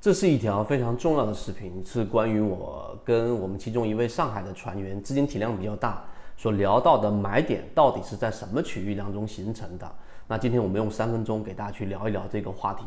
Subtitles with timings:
[0.00, 6.04] 这是一条非常重要的视频，是关于我跟我们其中一位上海的船员，资金体量比较大，
[6.36, 9.90] 所聊到的买点到底是在什么区域当中形成的。
[10.28, 12.84] 那今天我们用三分钟给大家去聊一聊这个话题。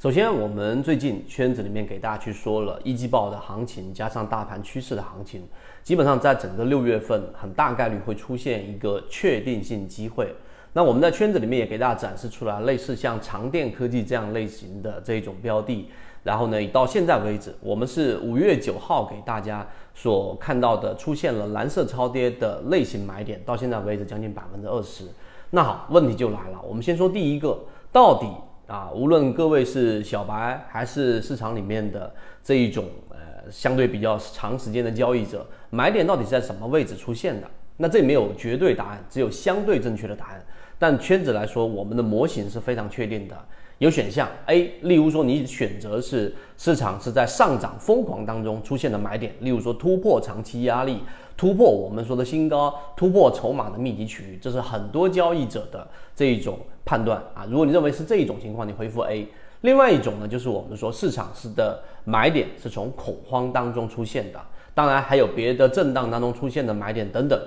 [0.00, 5.46] 首先，我们最近圈子里面给大家去说了一季报的行情，加上大盘趋势的行情，
[5.84, 10.34] 基本上在整个六月份，很大概率会出现一个确定性机会。
[10.72, 15.88] 那我们在圈子里面也给大家展示出来，类似像长电科技这样类型的这种标的。
[16.28, 25.04] 然后呢，到现在为止，我们是五月九号给大家所看到的出现了蓝色超跌的类型买点，到现在为止将近百分之二十。
[25.48, 27.58] 那好，问题就来了，我们先说第一个，
[27.90, 28.26] 到底
[28.66, 32.12] 啊，无论各位是小白还是市场里面的
[32.44, 37.48] 这一种呃相对比较长时间的交易者，买点到底是在什么位置出现的？
[37.78, 40.44] 那这没有绝对答案，只有相对正确的答案。
[40.78, 43.36] 但圈子来说，我们的模型是非常确定的。
[43.78, 51.00] 有选项 A，例如说你选择是市场是在上涨疯狂当中出现的买点，例如说突破长期压力，
[51.36, 55.86] 突破我们说的新高，突破筹码的密集区域，这是很多交易者的
[56.16, 57.46] 这一种判断啊。
[57.48, 59.28] 如果你认为是这一种情况，你回复 A。
[59.60, 64.40] 另外一种呢，就是我们说市场是的买点是从恐慌当中出现的，
[64.74, 67.40] 当然还有别的震荡当中出现的买点等等。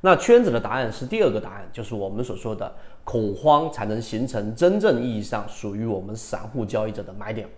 [0.00, 7.48] 那圈子的答案是第二个答案，就是我们所说的恐慌才能形成真正意义上属于我们散户交易者的买点，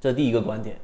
[0.00, 0.76] 这第一个观点。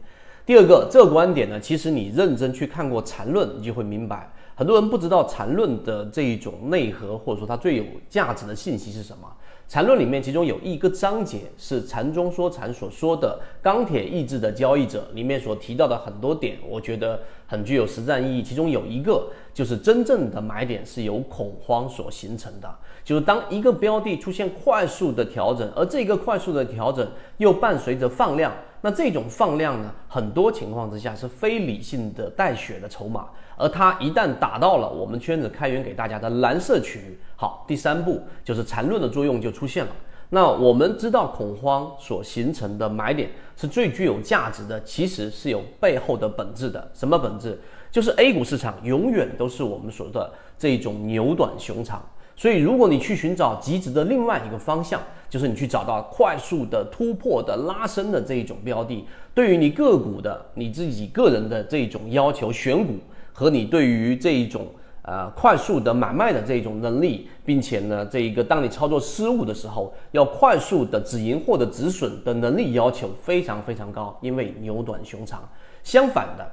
[0.46, 4.28] 第二个，这个观点呢，其实你认真去看过缠论，你就会明白，
[4.60, 9.26] 很多人不知道缠论的这一种内核，或者说它最有价值的信息是什么。
[9.66, 18.42] 缠论里面，其中有一个章节是禅中说禅所说的钢铁意志的交易者里面所提到的很多点，我觉得很具有实战意义。
[18.42, 22.70] 其中有一个就是真正的买点是由恐慌所形成的，
[23.02, 28.52] 就是当一个标的出现快速的调整，而这个快速的调整又伴随着放量。
[28.82, 39.92] 那这种放量呢，很多情况之下是非理性的带血的筹码，而它一旦打到了我们圈子开源给大家的蓝色区域，好，第三步就是缠论的作用就出现了。
[40.32, 46.90] 那我们知道恐慌所形成的买点是最具有价值的，其实是有背后的本质的。
[46.94, 47.60] 什么本质？
[47.90, 52.00] 就是 A 股市场永远都是我们说的这种牛短熊长。
[52.40, 62.94] 所以，如果你去寻找极值的另外一个方向，就是你去找到快速的突破的拉升的这一种标的，对于你个股的你自己个人的这种要求选股
[63.34, 64.66] 和你对于这一种
[65.02, 75.46] 呃快速的买卖的这种能力，并且呢，这一个当你操作失误的时候，要快速的止盈或者止损的能力要求非常非常高，因为牛短熊长。
[75.82, 76.50] 相反的，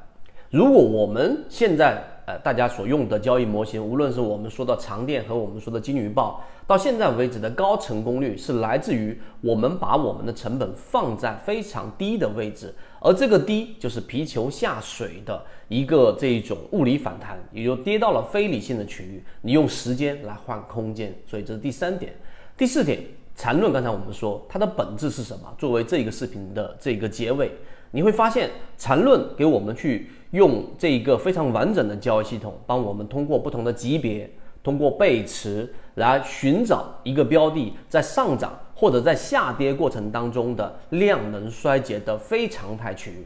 [0.49, 22.13] 如果我们现在呃，大家所用的交易模型，无论是我们说的长电和我们说的金鱼报，到现在为止的高成功率是来自于我们把我们的成本放在非常低的位置，而这个低就是皮球下水的一个这一种物理反弹，也就跌到了非理性的区域，你用时间来换空间，所以这是第三点。
[22.57, 22.99] 第四点，
[23.37, 25.43] 缠论，刚才我们说它的本质是什么？
[25.57, 27.49] 作为这个视频的这个结尾，
[27.91, 30.09] 你会发现缠论给我们去。
[30.31, 34.29] 用这一个非常完整的交易系统，帮我们通过不同的级别，
[34.63, 43.25] 通过背驰来寻找一个标的在上涨或者在下跌过程当中的量能衰竭的非常态区域。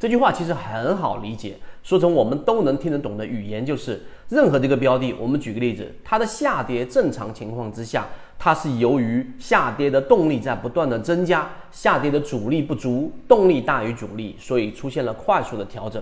[0.00, 8.06] 这句话其实很好理解，说成我们都能听得懂的语言，就是任何这个标的，我们举个例子，它的下跌正常情况之下，
[8.38, 16.00] 它是由于下跌的动力在不断的增加，下跌的阻力不足，动力大于阻力，所以出现了快速的调整。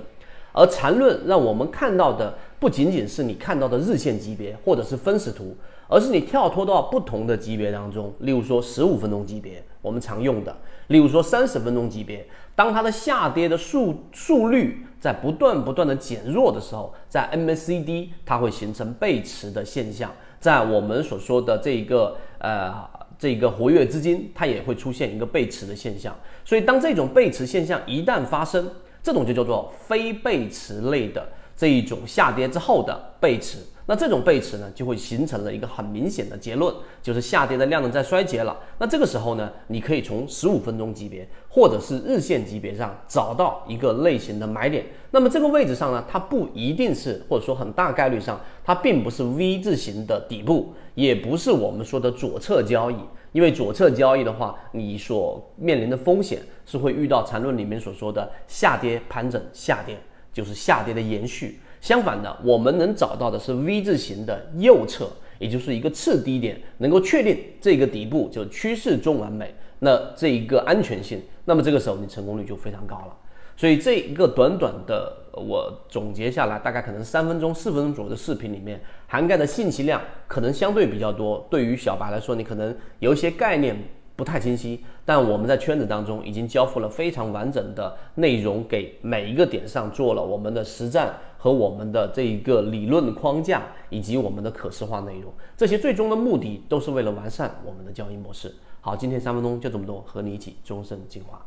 [0.56, 5.55] 而缠论让我们看到的不仅仅是你看到的日线级别或者是分时图，
[5.87, 10.56] 而是你跳脱到不同的级别当中，例如说十五分钟级别我们常用的，
[10.87, 22.75] 例如说三十分钟级别，当它的下跌的速速率在不断不断的减弱的时候，在 MACD 它会形成背驰的现象，在我们所说的这个呃
[23.19, 26.17] 这个活跃资金，它也会出现一个背驰的现象。
[26.44, 28.69] 所以当这种背驰现象一旦发生，
[29.06, 31.25] 这种就叫做非背驰类的
[31.56, 33.58] 这一种下跌之后的背驰，
[33.88, 38.59] 那这种背驰呢，就会形成了一个很明显的结论，就是下跌的量能在衰竭了。
[38.79, 44.85] 那这个时候呢，你可以从十五分钟级别或者是日线级别上找到一个类型的买点。
[45.12, 52.97] 那么这个位置上呢，它不一定是，或者说很大概率上，它并不是 V 字形的底部，也不是我们说的左侧交易。
[53.33, 59.97] 因为左侧交易的话，你所面临的风险是会遇到缠论里面所说的下跌盘整下跌，
[60.33, 61.61] 就是下跌的延续。
[61.87, 73.17] 相反的，我们能找到的是 V 字形的右侧，也就是一个次低点，能够确定这个底部就趋势中完美，那这一个安全性那么这个时候你成功率就非常高了。
[73.56, 81.47] 所以这一个短短的我总结下来，大概可能三分钟、四分钟左右的视频里面，涵盖的信息量可能相对比较多。
[81.49, 83.77] 对于小白来说，你可能有一些概念
[84.17, 95.32] 不太清晰，但我们在圈子当中已经交付了非常完整的内容，给每一个点上做了我们的实战和我们的这一个理论框架，以及我们的可视化内容。
[95.56, 98.53] 这些最终的目的都是为了完善我们的交易模式。
[98.81, 101.47] 好，今天三分钟就这么多，和你一起终身进化。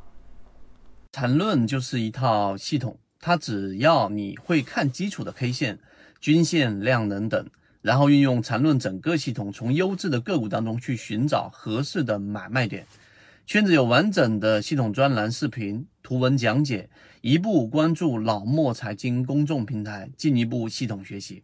[1.11, 5.79] 缠论就是一套系统，它只要你会看基础的 K 线、
[6.21, 7.45] 均线、量能等，
[7.81, 12.85] 然后运用缠论整个系统，从优质的个股当中去寻找合适的买卖点。
[13.49, 16.87] 圈子有完整的系统专栏、视频、图文讲解，
[17.21, 21.41] 一步关注老莫财经公众平台，进一步系统学习。